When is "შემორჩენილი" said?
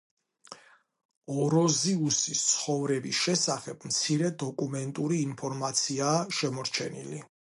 6.39-7.23